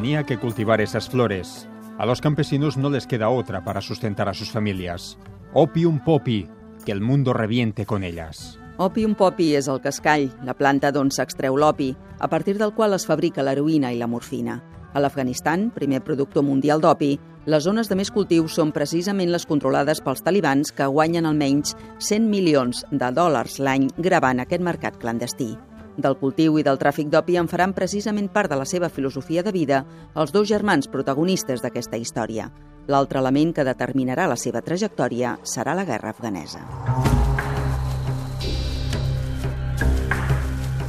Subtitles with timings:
[0.00, 1.68] tenía que cultivar esas flores.
[1.98, 5.18] A los campesinos no les queda otra para sustentar a sus familias.
[5.52, 6.48] Opium poppy,
[6.86, 8.58] que el mundo reviente con ellas.
[8.78, 13.04] Opium poppy és el cascall, la planta d'on s'extreu l'opi, a partir del qual es
[13.04, 14.62] fabrica l'heroïna i la morfina.
[14.94, 20.00] A l'Afganistan, primer productor mundial d'opi, les zones de més cultiu són precisament les controlades
[20.00, 25.58] pels talibans que guanyen almenys 100 milions de dòlars l'any gravant aquest mercat clandestí.
[25.96, 29.52] Del cultiu i del tràfic d'opi en faran precisament part de la seva filosofia de
[29.52, 29.84] vida
[30.14, 32.50] els dos germans protagonistes d'aquesta història.
[32.86, 36.64] L'altre element que determinarà la seva trajectòria serà la guerra afganesa.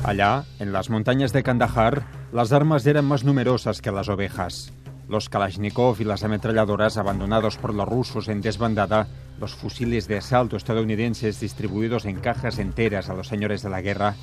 [0.03, 4.73] Allá, en las montañas de Kandahar, las armas eran más numerosas que las ovejas.
[5.07, 9.07] Los Kalashnikov y las ametralladoras abandonados por los rusos en desbandada,
[9.39, 14.15] los fusiles de asalto estadounidenses distribuidos en cajas enteras a los señores de la guerra,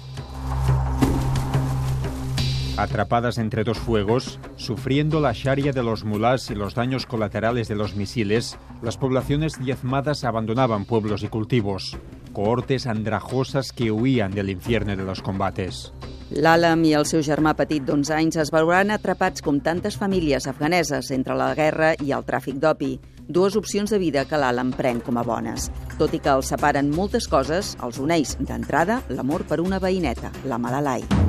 [2.78, 7.74] Atrapadas entre dos fuegos, sufriendo la sharia de los mulás y los daños colaterales de
[7.74, 11.98] los misiles, las poblaciones diezmadas abandonaban pueblos y cultivos,
[12.32, 15.92] cohortes andrajosas que huían del infierno de los combates.
[16.30, 21.10] L'Alam i el seu germà petit d'11 anys es veuran atrapats com tantes famílies afganeses
[21.10, 22.92] entre la guerra i el tràfic d'opi,
[23.26, 25.66] dues opcions de vida que l'Alam pren com a bones.
[25.98, 30.62] Tot i que els separen moltes coses, els uneix d'entrada l'amor per una veïneta, la
[30.62, 31.27] Malalai.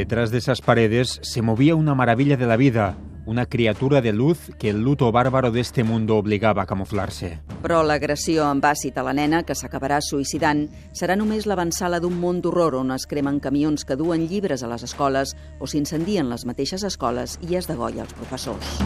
[0.00, 4.50] Detrás de esas paredes se movía una maravilla de la vida, una criatura de luz
[4.58, 7.42] que el luto bárbaro de este mundo obligaba a camuflarse.
[7.60, 10.64] Però l'agressió amb àcid a la nena, que s'acabarà suïcidant,
[10.96, 14.88] serà només l'avançala d'un món d'horror on es cremen camions que duen llibres a les
[14.88, 18.80] escoles o s'incendien les mateixes escoles i es degolla els professors.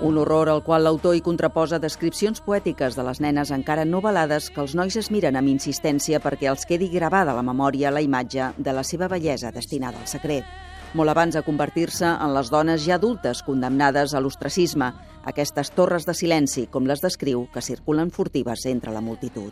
[0.00, 4.46] Un horror al qual l'autor hi contraposa descripcions poètiques de les nenes encara no balades
[4.54, 8.04] que els nois es miren amb insistència perquè els quedi gravada a la memòria la
[8.04, 10.46] imatge de la seva bellesa destinada al secret.
[10.94, 14.92] Molt abans de convertir-se en les dones ja adultes condemnades a l'ostracisme,
[15.26, 19.50] aquestes torres de silenci, com les descriu, que circulen furtives entre la multitud.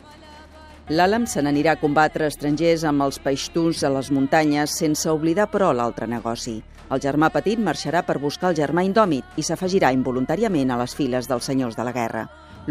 [0.87, 5.73] L'Alam se n'anirà a combatre estrangers amb els peixtús a les muntanyes sense oblidar, però,
[5.75, 6.61] l'altre negoci.
[6.87, 11.25] El germà petit marxarà per buscar el germà indòmit i s'afegirà involuntàriament a les files
[11.27, 12.21] dels senyors de la guerra.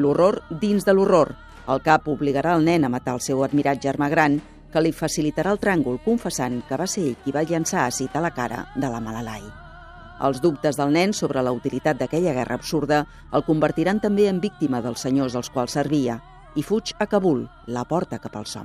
[0.00, 1.34] L'horror dins de l'horror.
[1.69, 4.38] El cap obligarà el nen a matar el seu admirat germà gran,
[4.72, 8.22] que li facilitarà el tràngol confessant que va ser ell qui va llançar àcid a
[8.25, 9.44] la cara de la Malalai.
[10.25, 13.03] Els dubtes del nen sobre la utilitat d'aquella guerra absurda
[13.37, 16.16] el convertiran també en víctima dels senyors als quals servia
[16.56, 18.56] i fuig a Kabul, la porta cap als.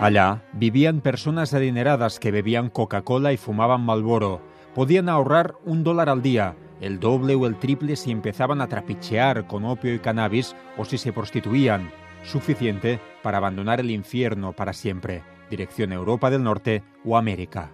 [0.00, 4.40] Allá vivían personas adineradas que bebían Coca-Cola y fumaban Malboro.
[4.74, 9.46] Podían ahorrar un dólar al día, el doble o el triple si empezaban a trapichear
[9.46, 11.90] con opio y cannabis o si se prostituían,
[12.22, 17.72] suficiente para abandonar el infierno para siempre, dirección Europa del Norte o América.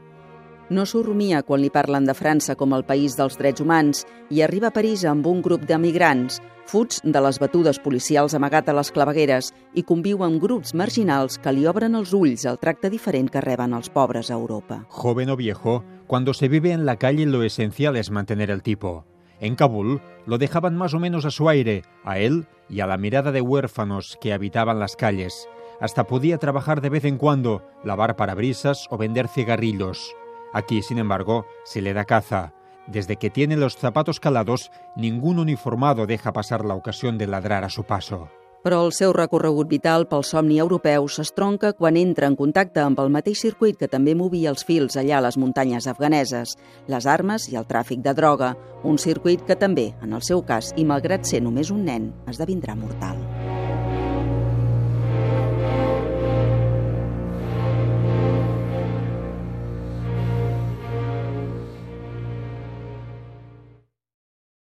[0.70, 4.40] No s'ho rumia quan li parlen de França com el país dels drets humans i
[4.40, 8.90] arriba a París amb un grup d'emigrants, fuig de les batudes policials amagat a les
[8.90, 13.44] clavegueres i conviu amb grups marginals que li obren els ulls al tracte diferent que
[13.44, 14.86] reben els pobres a Europa.
[14.88, 19.04] Joven o viejo, cuando se vive en la calle lo esencial es mantener el tipo.
[19.40, 22.96] En Kabul lo dejaban más o menos a su aire, a él y a la
[22.96, 25.46] mirada de huérfanos que habitaban las calles.
[25.80, 30.14] Hasta podía trabajar de vez en cuando, lavar parabrisas o vender cigarrillos.
[30.54, 32.54] Aquí, sin embargo, se le da caza.
[32.86, 37.70] Desde que tiene los zapatos calados, ningún uniformado deja pasar la ocasión de ladrar a
[37.70, 38.28] su paso.
[38.64, 43.12] Però el seu recorregut vital pel somni europeu s'estronca quan entra en contacte amb el
[43.12, 46.56] mateix circuit que també movia els fils allà a les muntanyes afganeses,
[46.88, 50.72] les armes i el tràfic de droga, un circuit que també, en el seu cas,
[50.80, 53.20] i malgrat ser només un nen, esdevindrà mortal.